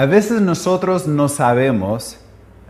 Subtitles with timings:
[0.00, 2.16] A veces nosotros no sabemos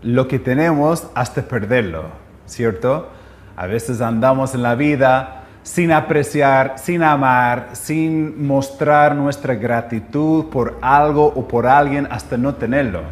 [0.02, 2.06] lo que tenemos hasta perderlo,
[2.44, 3.09] ¿cierto?
[3.56, 10.79] A veces andamos en la vida sin apreciar, sin amar, sin mostrar nuestra gratitud por
[10.82, 13.03] algo o por alguien hasta no tenerlo.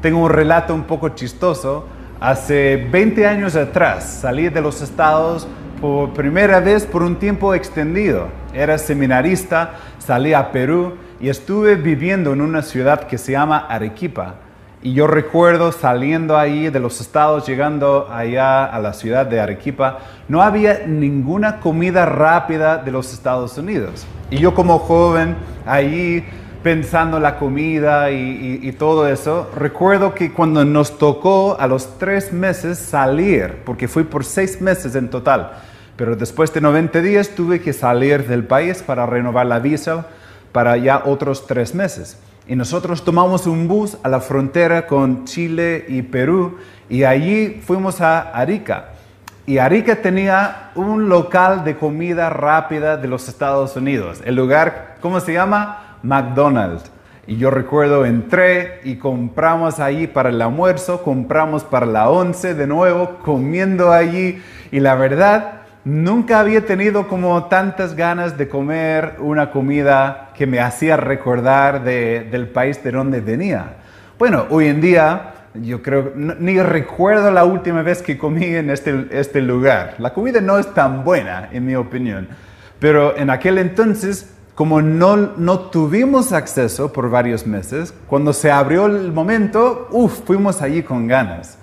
[0.00, 1.84] Tengo un relato un poco chistoso.
[2.20, 5.46] Hace 20 años atrás salí de los estados
[5.78, 8.28] por primera vez por un tiempo extendido.
[8.54, 14.34] Era seminarista, salí a Perú y estuve viviendo en una ciudad que se llama Arequipa.
[14.82, 20.00] Y yo recuerdo saliendo ahí de los estados, llegando allá a la ciudad de Arequipa,
[20.26, 24.04] no había ninguna comida rápida de los Estados Unidos.
[24.32, 26.24] Y yo como joven, ahí
[26.64, 32.32] pensando en la comida y, todo eso, recuerdo que cuando nos tocó a los tres
[32.32, 35.52] meses salir, porque fui por seis meses en total,
[35.96, 40.06] pero después de 90 días tuve que salir del país para renovar la visa
[40.52, 42.18] para ya otros tres meses.
[42.46, 48.00] Y nosotros tomamos un bus a la frontera con Chile y Perú y allí fuimos
[48.00, 48.90] a Arica.
[49.46, 54.20] Y Arica tenía un local de comida rápida de los Estados Unidos.
[54.24, 55.98] El lugar, ¿cómo se llama?
[56.02, 56.90] McDonald's.
[57.26, 62.66] Y yo recuerdo, entré y compramos allí para el almuerzo, compramos para la once de
[62.66, 64.42] nuevo, comiendo allí.
[64.72, 70.60] Y la verdad, nunca había tenido como tantas ganas de comer una comida que me
[70.60, 73.76] hacía recordar del país de donde venía.
[74.18, 79.08] Bueno, hoy en día yo creo, ni recuerdo la última vez que comí en este,
[79.10, 79.96] este lugar.
[79.98, 82.28] La comida no es tan buena, en mi opinión.
[82.78, 88.86] Pero en aquel entonces, como no, no tuvimos acceso por varios meses, cuando se abrió
[88.86, 91.58] el momento, uff, fuimos allí con ganas.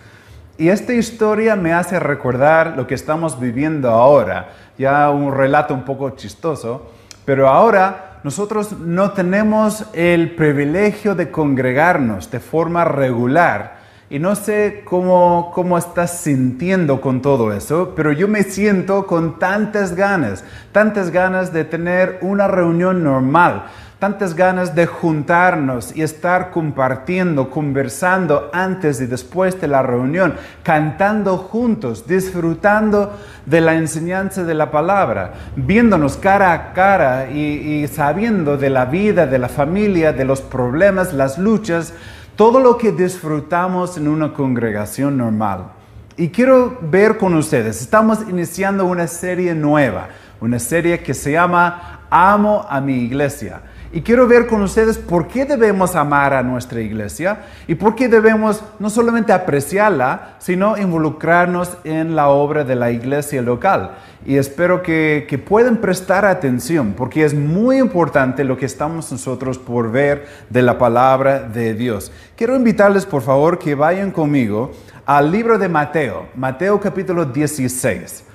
[0.59, 5.85] Y esta historia me hace recordar lo que estamos viviendo ahora, ya un relato un
[5.85, 6.91] poco chistoso,
[7.23, 13.79] pero ahora nosotros no tenemos el privilegio de congregarnos de forma regular.
[14.09, 19.39] Y no sé cómo, cómo estás sintiendo con todo eso, pero yo me siento con
[19.39, 23.63] tantas ganas, tantas ganas de tener una reunión normal,
[23.99, 31.37] tantas ganas de juntarnos y estar compartiendo, conversando antes y después de la reunión, cantando
[31.37, 33.13] juntos, disfrutando
[33.45, 39.27] de la enseñanza de la palabra, viéndonos cara a cara y, sabiendo de la vida,
[39.27, 41.93] de la familia, de los problemas, las luchas,
[42.37, 45.73] todo lo que disfrutamos en una congregación normal.
[46.15, 50.07] Y quiero ver con ustedes, estamos iniciando una serie nueva,
[50.39, 53.61] una serie que se llama Amo a mi iglesia.
[53.91, 58.07] Y quiero ver con ustedes por qué debemos amar a nuestra iglesia y por qué
[58.07, 63.95] debemos no solamente apreciarla, sino involucrarnos en la obra de la iglesia local.
[64.27, 69.57] Y espero que, que puedan prestar atención porque es muy importante lo que estamos nosotros
[69.57, 72.11] por ver de la palabra de Dios.
[72.35, 74.71] Quiero invitarles por favor que vayan conmigo
[75.07, 78.25] al libro de Mateo, Mateo capítulo 16.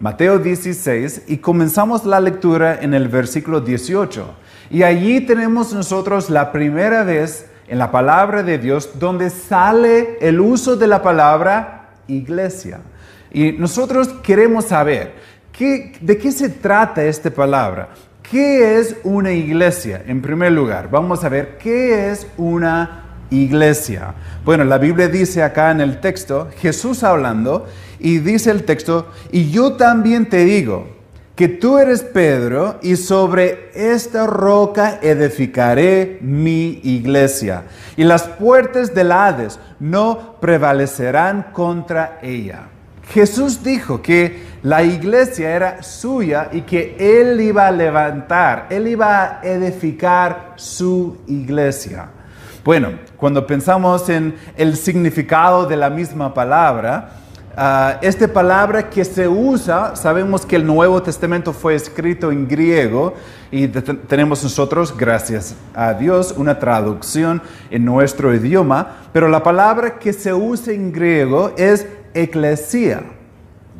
[0.00, 4.43] Mateo 16 y comenzamos la lectura en el versículo 18.
[4.70, 10.40] Y allí tenemos nosotros la primera vez en la palabra de Dios donde sale el
[10.40, 12.80] uso de la palabra iglesia.
[13.32, 15.14] Y nosotros queremos saber
[15.58, 17.88] de qué se trata esta palabra.
[18.22, 20.02] ¿Qué es una iglesia?
[20.06, 24.14] En primer lugar, vamos a ver qué es una iglesia.
[24.44, 27.66] Bueno, la Biblia dice acá en el texto, Jesús hablando,
[27.98, 30.88] y dice el texto, y yo también te digo,
[31.34, 37.64] que tú eres Pedro y sobre esta roca edificaré mi iglesia
[37.96, 42.68] y las puertas del Hades no prevalecerán contra ella.
[43.08, 49.40] Jesús dijo que la iglesia era suya y que él iba a levantar, él iba
[49.40, 52.08] a edificar su iglesia.
[52.64, 57.23] Bueno, cuando pensamos en el significado de la misma palabra,
[57.56, 63.14] Ah, esta palabra que se usa, sabemos que el Nuevo Testamento fue escrito en griego
[63.52, 70.12] y tenemos nosotros, gracias a Dios, una traducción en nuestro idioma, pero la palabra que
[70.12, 73.04] se usa en griego es eclesia.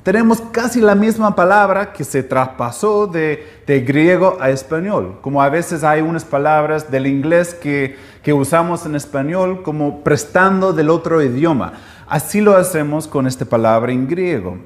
[0.05, 5.49] Tenemos casi la misma palabra que se traspasó de, de griego a español, como a
[5.49, 11.21] veces hay unas palabras del inglés que, que usamos en español como prestando del otro
[11.21, 11.73] idioma.
[12.07, 14.59] Así lo hacemos con esta palabra en griego.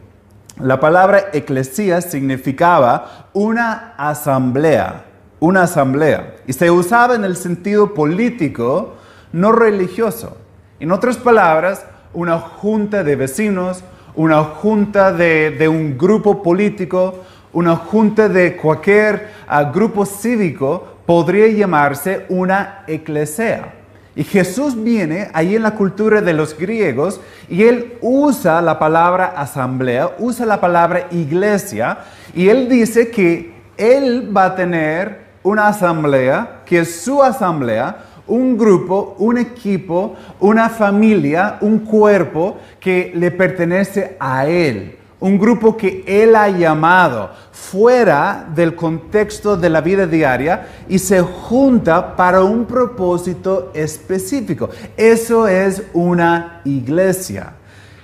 [0.61, 5.05] La palabra eclesía significaba una asamblea,
[5.39, 8.97] una asamblea, y se usaba en el sentido político,
[9.33, 10.37] no religioso.
[10.81, 13.85] En otras palabras, una junta de vecinos,
[14.17, 17.21] una junta de, un grupo político,
[17.53, 23.78] una junta de cualquier ah, grupo cívico podría llamarse una eclesia.
[24.19, 29.27] Y Jesús viene ahí en la cultura de los griegos y él usa la palabra
[29.27, 31.99] asamblea, usa la palabra iglesia
[32.35, 38.59] y él dice que él va a tener una asamblea, que es su asamblea, un
[38.59, 46.05] grupo, un equipo, una familia, un cuerpo que le pertenece a él un grupo que
[46.07, 52.65] Él ha llamado fuera del contexto de la vida diaria y se junta para un
[52.67, 54.71] propósito específico.
[54.97, 57.55] Eso es una iglesia.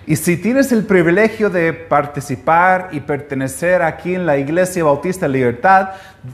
[0.06, 5.90] Y si tienes el privilegio de participar y pertenecer aquí en la Iglesia Bautista Libertad,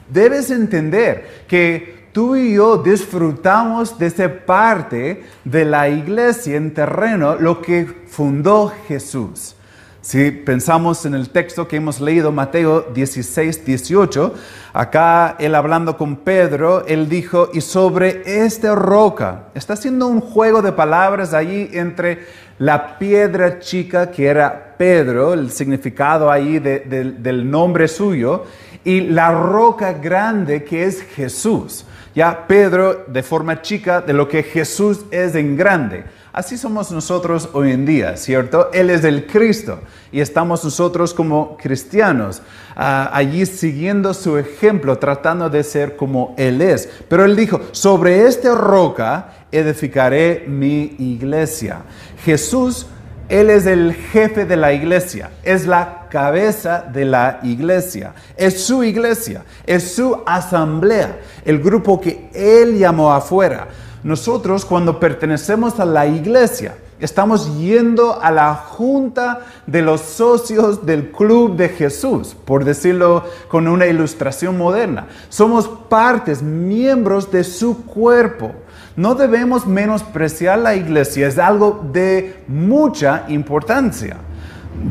[0.09, 7.35] debes entender que tú y yo disfrutamos de ser parte de la iglesia en terreno,
[7.35, 9.55] lo que fundó Jesús.
[10.01, 14.33] Si pensamos en el texto que hemos leído, Mateo 16, 18,
[14.73, 20.63] acá él hablando con Pedro, él dijo, y sobre esta roca, está haciendo un juego
[20.63, 22.25] de palabras allí entre
[22.57, 28.45] la piedra chica que era Pedro, el significado ahí del nombre suyo,
[28.83, 31.85] y la roca grande que es Jesús.
[32.15, 36.05] Ya Pedro de forma chica de lo que Jesús es en grande.
[36.33, 38.69] Así somos nosotros hoy en día, ¿cierto?
[38.71, 39.81] Él es el Cristo
[40.13, 42.41] y estamos nosotros como cristianos
[42.73, 46.87] ah, allí siguiendo su ejemplo, tratando de ser como Él es.
[47.09, 51.81] Pero Él dijo, sobre esta roca edificaré mi iglesia.
[52.23, 52.87] Jesús,
[53.27, 58.85] Él es el jefe de la iglesia, es la cabeza de la iglesia, es su
[58.85, 63.67] iglesia, es su asamblea, el grupo que Él llamó afuera.
[64.03, 71.11] Nosotros cuando pertenecemos a la iglesia, estamos yendo a la junta de los socios del
[71.11, 75.07] club de Jesús, por decirlo con una ilustración moderna.
[75.29, 78.51] Somos partes, miembros de su cuerpo.
[78.95, 84.17] No debemos menospreciar la iglesia, es algo de mucha importancia.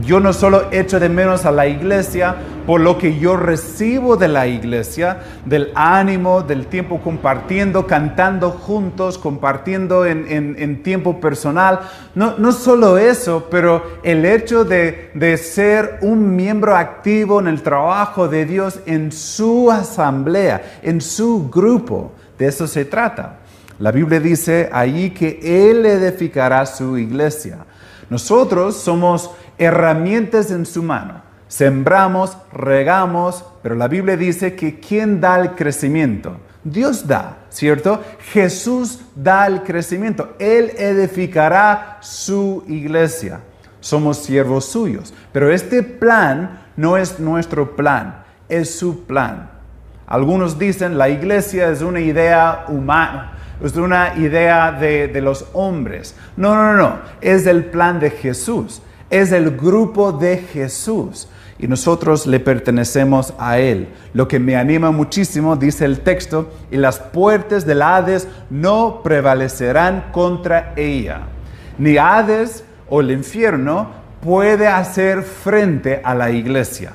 [0.03, 2.37] Yo no solo echo de menos a la iglesia
[2.67, 9.19] por lo que yo recibo de la iglesia, del ánimo, del tiempo compartiendo, cantando juntos,
[9.19, 11.81] compartiendo en, tiempo personal.
[12.15, 17.63] No, no, solo eso, pero el hecho de, de ser un miembro activo en el
[17.63, 22.13] trabajo de Dios en su asamblea, en su grupo.
[22.39, 23.41] De eso se trata.
[23.81, 27.65] La Biblia dice ahí que Él edificará su iglesia.
[28.11, 29.31] Nosotros somos
[29.61, 31.23] herramientas en su mano.
[31.47, 36.39] Sembramos, regamos, pero la Biblia dice que ¿quién da el crecimiento?
[36.65, 38.03] Dios da, ¿cierto?
[38.33, 40.35] Jesús da el crecimiento.
[40.39, 43.41] Él edificará su iglesia.
[43.81, 45.13] Somos siervos suyos.
[45.33, 49.51] Pero este plan no es nuestro plan, es su plan.
[50.07, 53.33] Algunos dicen la iglesia es una idea humana,
[53.63, 56.15] es una idea de, de los hombres.
[56.37, 61.29] No, no, no, es el plan de Jesús es el grupo de Jesús
[61.59, 63.89] y nosotros le pertenecemos a Él.
[64.15, 70.07] Lo que me anima muchísimo, dice el texto, y las puertas del Hades no prevalecerán
[70.13, 71.23] contra ella.
[71.77, 73.91] Ni Hades o el infierno
[74.23, 76.93] puede hacer frente a la iglesia.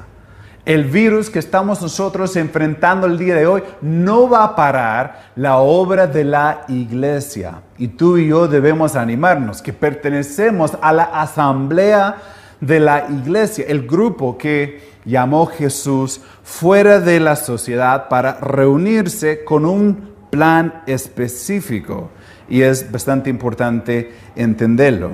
[0.65, 5.57] El virus que estamos nosotros enfrentando el día de hoy no va a parar la
[5.57, 7.61] obra de la iglesia.
[7.77, 12.17] Y tú y yo debemos animarnos que pertenecemos a la asamblea
[12.59, 19.65] de la iglesia, el grupo que llamó Jesús fuera de la sociedad para reunirse con
[19.67, 22.09] un plan específico.
[22.49, 25.11] Y es bastante importante entenderlo.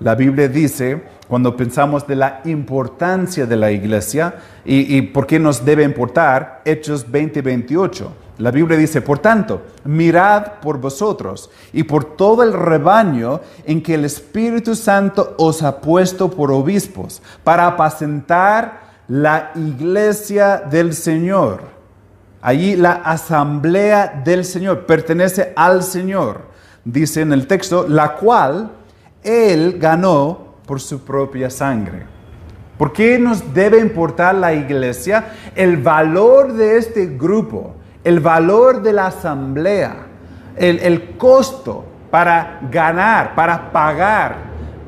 [0.00, 4.34] La Biblia dice cuando pensamos de la importancia de la iglesia
[4.64, 8.12] y, por qué nos debe importar, Hechos 20, 28.
[8.38, 13.94] La Biblia dice, por tanto, mirad por vosotros y por todo el rebaño en que
[13.94, 21.62] el Espíritu Santo os ha puesto por obispos, para apacentar la iglesia del Señor.
[22.42, 26.42] Allí la asamblea del Señor pertenece al Señor,
[26.84, 28.70] dice en el texto, la cual
[29.26, 32.04] Él ganó por su propia sangre.
[32.78, 35.32] ¿Por qué nos debe importar la iglesia?
[35.54, 40.06] El valor de este grupo, el valor de la asamblea,
[40.56, 44.36] el, costo para ganar, para pagar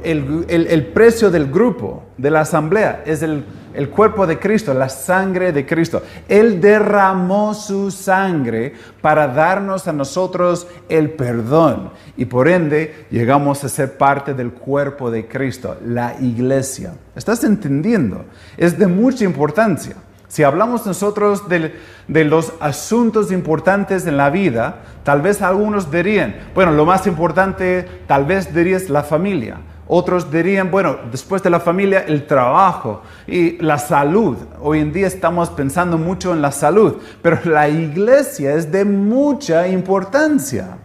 [0.02, 3.44] el, el precio del grupo, de la asamblea, es el
[3.78, 6.02] el cuerpo de Cristo, la sangre de Cristo.
[6.28, 13.68] Él derramó su sangre para darnos a nosotros el perdón y por ende llegamos a
[13.68, 16.94] ser parte del cuerpo de Cristo, la iglesia.
[17.14, 18.24] ¿Estás entendiendo?
[18.56, 19.94] Es de mucha importancia.
[20.26, 21.72] Si hablamos nosotros de,
[22.08, 27.86] de, los asuntos importantes en la vida, tal vez algunos dirían, bueno, lo más importante
[28.08, 29.58] tal vez dirías la familia.
[29.90, 34.36] Otros dirían, bueno, después de la familia, el trabajo y la salud.
[34.60, 39.66] Hoy en día estamos pensando mucho en la salud, pero la iglesia es de mucha
[39.66, 40.76] importancia.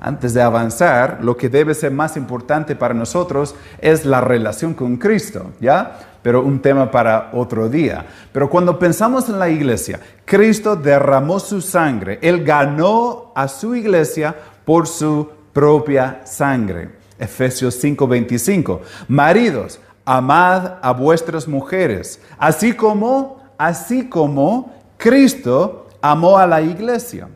[0.00, 4.96] Antes de avanzar, lo que debe ser más importante para nosotros es la relación con
[4.96, 6.00] Cristo, ¿ya?
[6.22, 8.06] Pero un tema para otro día.
[8.32, 14.34] Pero cuando pensamos en la iglesia, Cristo derramó su sangre, Él ganó a su iglesia
[14.64, 16.97] por su propia sangre.
[17.18, 18.80] Efesios 5:25.
[19.08, 27.28] Maridos, amad a vuestras mujeres, así como, así como Cristo amó a la iglesia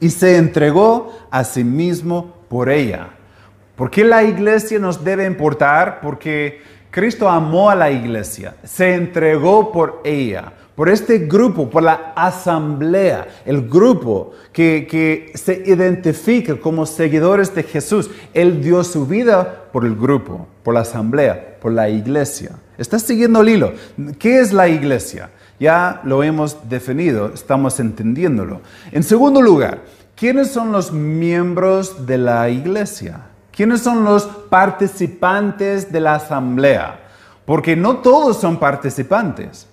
[0.00, 3.08] y se entregó a sí mismo por ella.
[3.76, 6.00] ¿Por qué la iglesia nos debe importar?
[6.00, 12.12] Porque Cristo amó a la iglesia, se entregó por ella por este grupo, por la
[12.16, 18.10] asamblea, el grupo que, se identifica como seguidores de Jesús.
[18.32, 22.52] Él dio su vida por el grupo, por la asamblea, por la iglesia.
[22.76, 23.72] ¿Estás siguiendo el hilo?
[24.18, 25.30] ¿Qué es la iglesia?
[25.60, 28.60] Ya lo hemos definido, estamos entendiéndolo.
[28.90, 29.82] En segundo lugar,
[30.16, 33.20] ¿quiénes son los miembros de la iglesia?
[33.52, 37.00] ¿Quiénes son los participantes de la asamblea?
[37.46, 39.68] Porque no todos son participantes.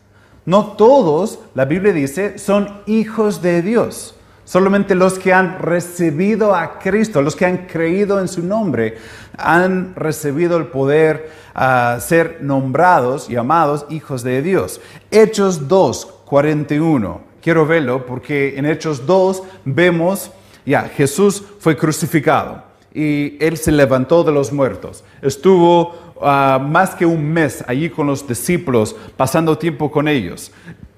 [0.51, 4.15] No todos, la Biblia dice, son hijos de Dios.
[4.43, 8.98] Solamente los que han recibido a Cristo, los que han creído en su nombre,
[9.38, 14.81] han recibido el poder a ser nombrados, llamados hijos de Dios.
[15.10, 17.22] Hechos 2, 41.
[17.41, 20.31] Quiero verlo porque en Hechos 2 vemos,
[20.65, 25.04] ya, Jesús fue crucificado y él se levantó de los muertos.
[25.22, 30.52] Estuvo Ah, más que un mes allí con los discípulos, pasando tiempo con ellos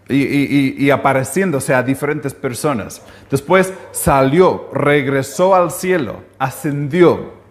[0.09, 3.01] y, apareciéndose a diferentes personas.
[3.31, 7.41] Después salió, regresó al cielo, ascendió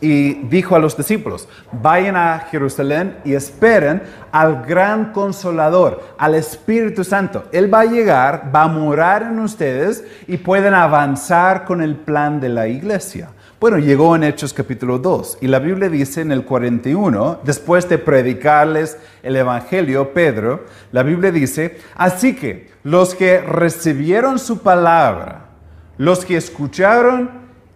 [0.00, 7.02] y dijo a los discípulos, vayan a Jerusalén y esperen al gran consolador, al Espíritu
[7.02, 7.46] Santo.
[7.50, 12.38] Él va a llegar, va a morar en ustedes y pueden avanzar con el plan
[12.38, 13.30] de la iglesia.
[13.60, 17.98] Bueno, llegó en Hechos capítulo 2 y la Biblia dice en el 41, después de
[17.98, 25.46] predicarles el Evangelio, Pedro, la Biblia dice, así que los que recibieron su palabra,
[25.96, 27.30] los que escucharon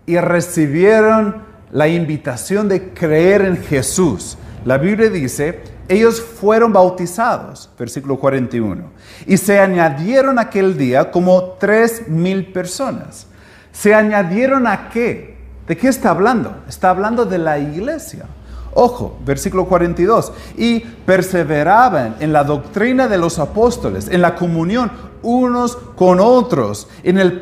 [0.07, 8.21] y recibieron la invitación de creer en Jesús, la Biblia dice, ellos fueron bautizados, versículo
[8.21, 8.85] 41,
[9.27, 13.27] y se añadieron aquel día como tres mil personas.
[13.73, 15.32] ¿Se añadieron a qué?
[15.67, 16.57] ¿De qué está hablando?
[16.69, 18.27] Está hablando de la iglesia.
[18.75, 20.33] Ojo, versículo 42.
[20.57, 24.91] Y perseveraban en la doctrina de los apóstoles, en la comunión
[25.23, 27.41] unos con otros, en el,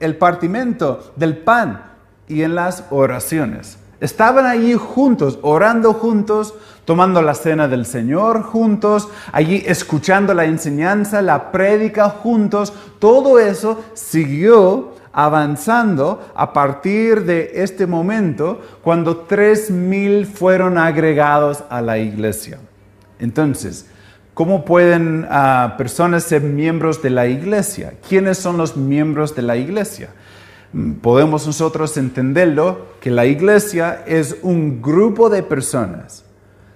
[0.00, 1.82] el partimento del pan
[2.26, 3.78] y en las oraciones.
[4.00, 11.20] Estaban allí juntos, orando juntos, tomando la cena del Señor juntos, allí escuchando la enseñanza,
[11.20, 12.72] la prédica juntos.
[13.00, 21.82] Todo eso siguió avanzando a partir de este momento cuando tres mil fueron agregados a
[21.82, 22.60] la iglesia.
[23.18, 23.86] Entonces,
[24.32, 27.94] ¿cómo pueden ah, personas ser miembros de la iglesia?
[28.08, 30.10] ¿Quiénes son los miembros de la iglesia?
[30.72, 36.24] Mm, podemos nosotros entenderlo que la iglesia es un grupo de personas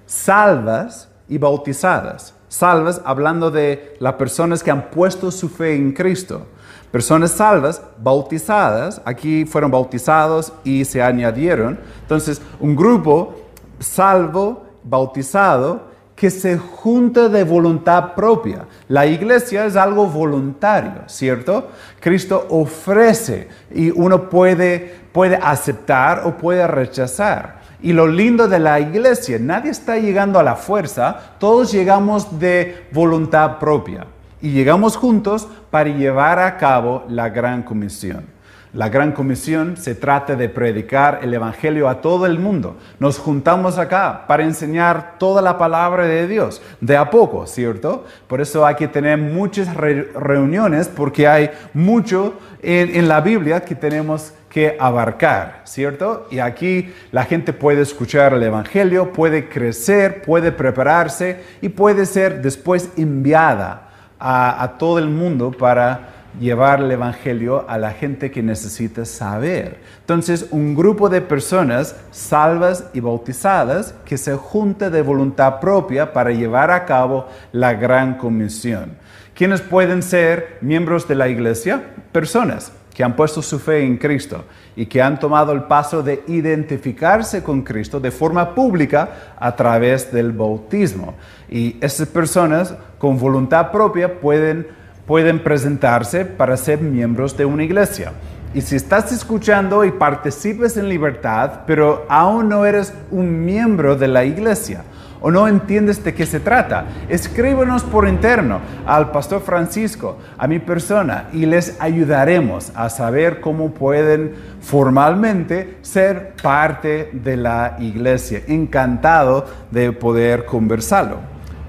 [0.05, 2.35] salvas y bautizadas.
[2.49, 6.49] Salvas hablando de las personas que han puesto su fe en Cristo
[6.93, 11.81] Personas salvas, bautizadas, aquí fueron bautizados y se añadieron.
[12.03, 13.35] Entonces, un grupo
[13.79, 18.67] salvo, bautizado, que se junta de voluntad propia.
[18.89, 21.69] La iglesia es algo voluntario, ¿cierto?
[21.99, 27.63] Cristo ofrece y uno puede, puede aceptar o puede rechazar.
[27.81, 32.87] Y lo lindo de la iglesia, nadie está llegando a la fuerza, todos llegamos de
[32.93, 34.07] voluntad propia
[34.43, 38.27] y llegamos juntos para llevar a cabo la gran comisión.
[38.75, 42.79] La gran comisión se trata de predicar el Evangelio a todo el mundo.
[42.99, 48.07] Nos juntamos acá para enseñar toda la palabra de Dios, de a poco, ¿cierto?
[48.27, 54.33] Por eso hay que tener muchas reuniones porque hay mucho en, la Biblia que tenemos
[54.49, 56.27] que abarcar, ¿cierto?
[56.31, 62.41] Y aquí la gente puede escuchar el Evangelio, puede crecer, puede prepararse y puede ser
[62.41, 63.92] después enviada
[64.25, 69.81] a, todo el mundo para llevar el Evangelio a la gente que necesita saber.
[70.01, 76.31] Entonces, un grupo de personas salvas y bautizadas que se junta de voluntad propia para
[76.31, 78.93] llevar a cabo la gran comisión.
[79.35, 81.83] ¿Quiénes pueden ser miembros de la iglesia?
[82.13, 84.45] Personas que han puesto su fe en Cristo
[84.77, 90.13] y que han tomado el paso de identificarse con Cristo de forma pública a través
[90.13, 91.15] del bautismo.
[91.49, 94.67] Y esas personas con voluntad propia pueden,
[95.07, 98.13] pueden presentarse para ser miembros de una iglesia.
[98.55, 104.09] Y si estás escuchando y participes en libertad, pero aún no eres un miembro de
[104.09, 104.85] la iglesia,
[105.23, 110.59] o no entiendes de qué se trata, escríbenos por interno al pastor Francisco, a mi
[110.59, 118.43] persona, y les ayudaremos a saber cómo pueden formalmente ser parte de la iglesia.
[118.49, 121.19] Encantado de poder conversarlo.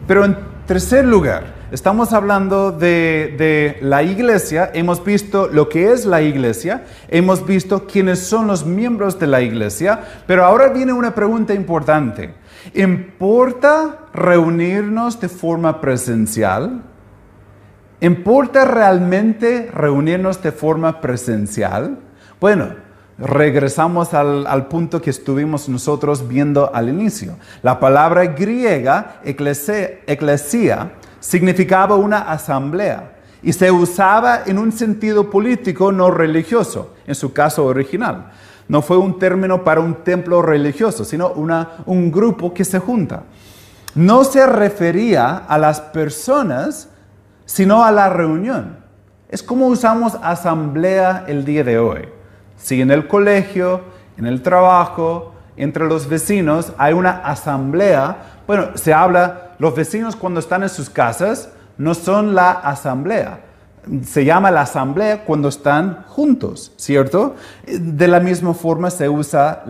[0.08, 6.22] Pero en tercer lugar, Estamos hablando de, la iglesia, hemos visto lo que es la
[6.22, 11.56] iglesia, hemos visto quiénes son los miembros de la iglesia, pero ahora viene una pregunta
[11.56, 12.36] importante.
[12.74, 16.84] ¿Importa reunirnos de forma presencial?
[18.00, 22.00] ¿Importa realmente reunirnos de forma presencial?
[22.40, 22.76] Bueno,
[23.18, 27.38] regresamos al, punto que estuvimos nosotros viendo al inicio.
[27.62, 36.12] La palabra griega, eclesia, significaba una asamblea y se usaba en un sentido político no
[36.12, 38.32] religioso, en su caso original.
[38.68, 43.24] No fue un término para un templo religioso, sino una, un grupo que se junta.
[43.96, 46.90] No se refería a las personas,
[47.46, 48.78] sino a la reunión.
[49.30, 52.08] Es como usamos asamblea el día de hoy.
[52.58, 53.82] Si en el colegio,
[54.18, 60.40] en el trabajo, entre los vecinos hay una asamblea, bueno, se habla los vecinos cuando
[60.40, 63.42] están en sus casas no son la asamblea.
[64.06, 67.36] Se llama la asamblea cuando están juntos, ¿cierto?
[67.68, 69.64] De la misma forma se usa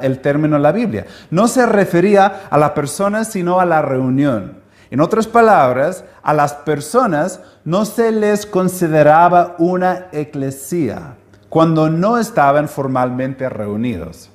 [0.00, 1.06] el término en la Biblia.
[1.30, 4.62] No se refería a la persona, sino a la reunión.
[4.90, 11.16] En otras palabras, a las personas no se les consideraba una eclesía
[11.48, 14.30] cuando no estaban formalmente reunidos.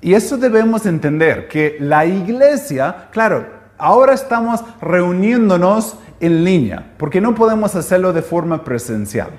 [0.00, 7.34] Y eso debemos entender, que la iglesia, claro, ahora estamos reuniéndonos en línea, porque no
[7.34, 9.30] podemos hacerlo de forma presencial.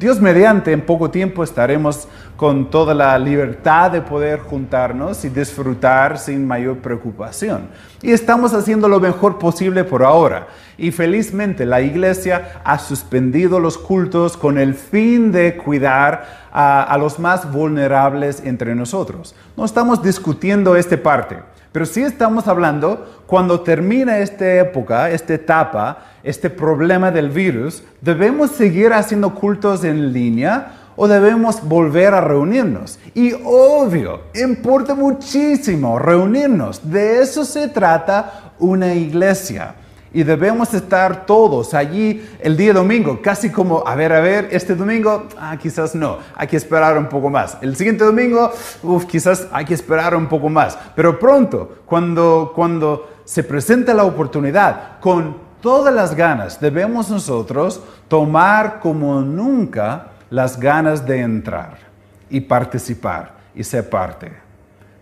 [0.00, 6.16] Dios mediante, en poco tiempo estaremos con toda la libertad de poder juntarnos y disfrutar
[6.16, 7.68] sin mayor preocupación.
[8.00, 10.48] Y estamos haciendo lo mejor posible por ahora.
[10.78, 17.18] Y felizmente la iglesia ha suspendido los cultos con el fin de cuidar a, los
[17.18, 19.34] más vulnerables entre nosotros.
[19.54, 21.49] No estamos discutiendo esta parte.
[21.72, 28.50] Pero sí estamos hablando, cuando termina esta época, esta etapa, este problema del virus, ¿debemos
[28.50, 32.98] seguir haciendo cultos en línea o debemos volver a reunirnos?
[33.14, 36.90] Y obvio, importa muchísimo reunirnos.
[36.90, 39.74] De eso se trata una iglesia
[40.12, 44.74] y debemos estar todos allí el día domingo, casi como, a ver, a ver, este
[44.74, 47.58] domingo, ah, quizás no, hay que esperar un poco más.
[47.60, 48.50] El siguiente domingo,
[48.82, 50.76] uff, quizás hay que esperar un poco más.
[50.96, 58.80] Pero pronto, cuando, cuando se presenta la oportunidad, con todas las ganas, debemos nosotros tomar
[58.80, 61.78] como nunca las ganas de entrar
[62.28, 64.32] y participar y ser parte.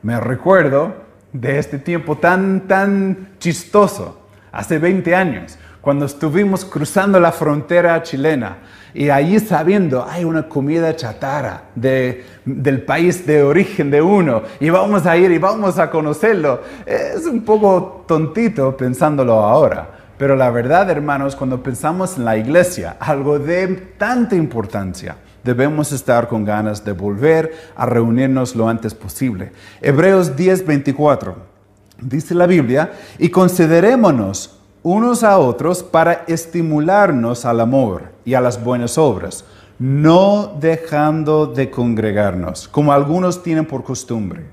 [0.02, 0.94] Me recuerdo
[1.32, 4.27] de este tiempo tan, tan chistoso
[4.58, 8.58] hace 20 años, cuando estuvimos cruzando la frontera chilena
[8.92, 15.06] y allí sabiendo, hay una comida chatarra del país de origen de uno y vamos
[15.06, 16.60] a ir y vamos a conocerlo.
[16.84, 19.90] Es un poco tontito pensándolo ahora.
[20.18, 26.26] Pero la verdad, hermanos, cuando pensamos en la iglesia, algo de tanta importancia, debemos estar
[26.26, 29.52] con ganas de volver a reunirnos lo antes posible.
[29.80, 31.57] Hebreos 10, 24
[32.00, 38.62] dice la Biblia, y considerémonos unos a otros para estimularnos al amor y a las
[38.62, 39.44] buenas obras,
[39.78, 44.44] no dejando de congregarnos, como algunos tienen por costumbre,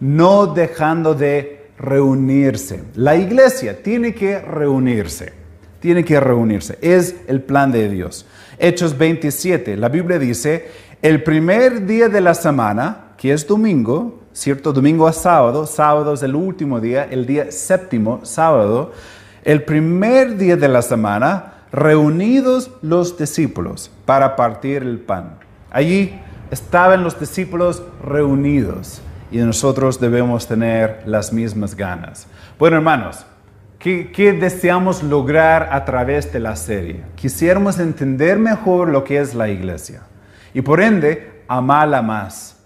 [0.00, 2.84] no dejando de reunirse.
[2.94, 5.32] La iglesia tiene que reunirse,
[5.80, 8.26] tiene que reunirse, es el plan de Dios.
[8.58, 10.68] Hechos 27, la Biblia dice,
[11.02, 14.72] el primer día de la semana, que es domingo, ¿cierto?
[14.72, 18.92] Domingo a sábado, sábado es el último día, el día séptimo, sábado,
[19.44, 25.38] el primer día de la semana, reunidos los discípulos para partir el pan.
[25.70, 26.20] Allí
[26.50, 32.26] estaban los discípulos reunidos y nosotros debemos tener las mismas ganas.
[32.58, 33.24] Bueno, hermanos,
[33.78, 37.04] ¿qué, ¿qué, deseamos lograr a través de la serie?
[37.14, 40.02] Quisiéramos entender mejor lo que es la iglesia
[40.52, 42.56] y por ende amarla más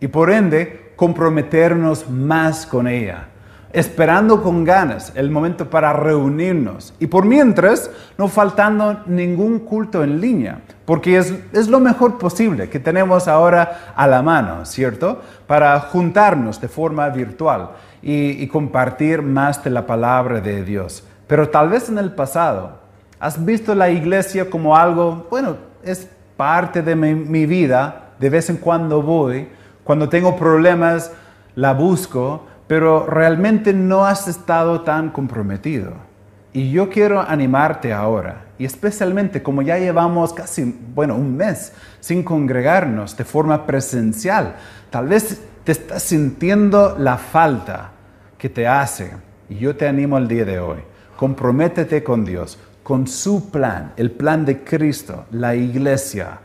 [0.00, 3.28] y por ende comprometernos más con ella.
[3.72, 6.94] esperando con ganas el momento para reunirnos.
[6.98, 12.70] Y por mientras, no faltando ningún culto en línea, porque es, es, lo mejor posible
[12.70, 15.20] que tenemos ahora a la mano, ¿cierto?
[15.46, 21.02] Para juntarnos de forma virtual y, compartir más de la palabra de Dios.
[21.26, 22.78] Pero tal vez en el pasado
[23.18, 28.58] has visto la iglesia como algo, bueno, es parte de mi vida, de vez en
[28.58, 29.48] cuando voy,
[29.86, 31.12] cuando tengo problemas
[31.54, 35.92] la busco, pero realmente no has estado tan comprometido.
[36.52, 42.24] Y yo quiero animarte ahora, y especialmente como ya llevamos casi, bueno, un mes sin
[42.24, 44.56] congregarnos de forma presencial,
[44.90, 47.92] tal vez te estás sintiendo la falta
[48.38, 49.12] que te hace.
[49.48, 50.80] Y yo te animo el día de hoy,
[51.16, 56.40] comprométete con Dios, con su plan, el plan de Cristo, la iglesia.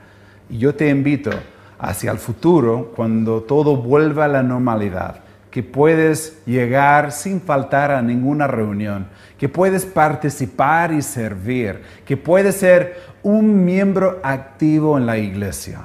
[0.47, 1.31] Y yo te invito
[1.81, 8.03] hacia el futuro, cuando todo vuelva a la normalidad, que puedes llegar sin faltar a
[8.03, 9.07] ninguna reunión,
[9.39, 15.79] que puedes participar y servir, que puedes ser un miembro activo en la iglesia.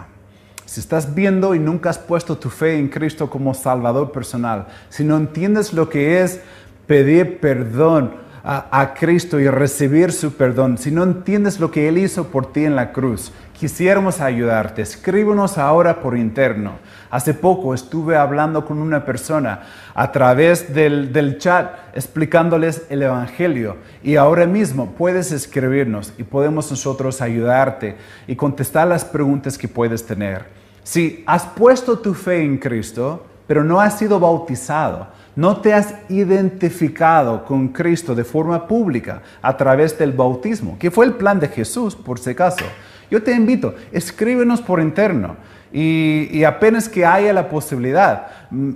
[0.66, 5.02] Si estás viendo y nunca has puesto tu fe en Cristo como Salvador personal, si
[5.02, 6.40] no entiendes lo que es
[6.86, 12.28] pedir perdón a, Cristo y recibir su perdón, si no entiendes lo que Él hizo
[12.28, 14.82] por ti en la cruz, quisiéramos ayudarte.
[14.82, 16.72] Escríbenos ahora por interno.
[17.10, 19.62] Hace poco estuve hablando con una persona
[19.94, 26.70] a través del, del, chat explicándoles el Evangelio y ahora mismo puedes escribirnos y podemos
[26.70, 30.44] nosotros ayudarte y contestar las preguntas que puedes tener.
[30.82, 35.94] Si has puesto tu fe en Cristo, pero no has sido bautizado, no te has
[36.08, 41.48] identificado con Cristo de forma pública a través del bautismo, que fue el plan de
[41.48, 42.64] Jesús, por si acaso.
[43.10, 45.36] Yo te invito, escríbenos por interno.
[45.72, 48.70] Y, apenas que haya la posibilidad, mm,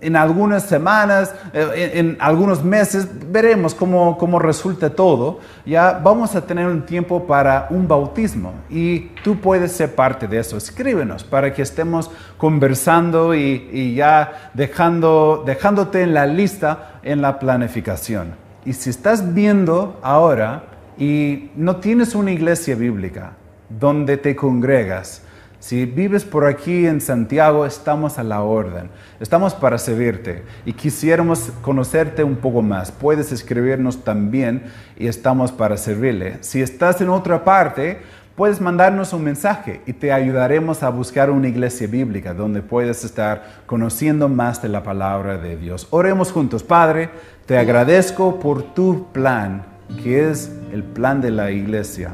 [0.00, 5.40] en algunas semanas, eh, en, algunos meses, veremos cómo, cómo, resulta todo.
[5.64, 10.38] Ya vamos a tener un tiempo para un bautismo y tú puedes ser parte de
[10.38, 10.56] eso.
[10.56, 17.38] Escríbenos para que estemos conversando y, y ya dejando, dejándote en la lista en la
[17.38, 18.34] planificación.
[18.64, 20.64] Y si estás viendo ahora
[20.98, 23.32] y no tienes una iglesia bíblica
[23.68, 25.22] donde te congregas,
[25.60, 28.90] si vives por aquí en Santiago, estamos a la orden.
[29.18, 32.92] Estamos para servirte y quisiéramos conocerte un poco más.
[32.92, 34.62] Puedes escribirnos también
[34.96, 36.36] y estamos para servirle.
[36.42, 37.98] Si estás en otra parte,
[38.36, 43.64] puedes mandarnos un mensaje y te ayudaremos a buscar una iglesia bíblica donde puedes estar
[43.66, 45.88] conociendo más de la palabra de Dios.
[45.90, 46.62] Oremos juntos.
[46.62, 47.10] Padre,
[47.46, 49.64] te agradezco por tu plan,
[50.04, 52.12] que es el plan de la iglesia.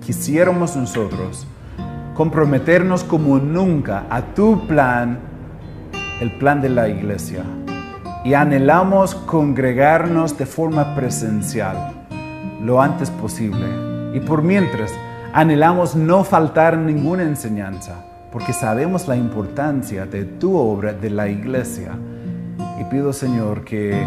[0.00, 1.46] Quisiéramos nosotros
[2.14, 5.18] comprometernos como nunca a tu plan,
[6.20, 7.44] el plan de la iglesia.
[8.24, 11.92] Y anhelamos congregarnos de forma presencial
[12.62, 13.66] lo antes posible.
[14.14, 14.92] Y por mientras,
[15.32, 21.92] anhelamos no faltar ninguna enseñanza, porque sabemos la importancia de tu obra, de la iglesia.
[22.80, 24.02] Y pido, Señor, que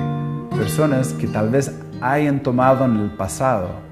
[0.50, 3.89] personas que tal vez hayan tomado en el pasado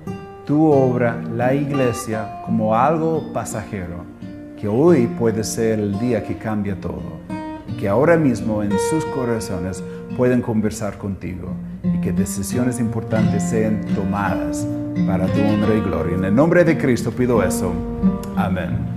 [0.47, 4.05] tu obra, la iglesia, como algo pasajero,
[4.59, 7.27] que hoy puede ser el día que cambia todo
[7.77, 9.83] que ahora mismo en sus corazones
[10.17, 11.49] pueden conversar contigo
[11.83, 14.67] y que decisiones importantes sean tomadas
[15.05, 16.17] para tu honra y gloria.
[16.17, 17.71] En el nombre de Cristo pido eso.
[18.35, 18.96] Amén.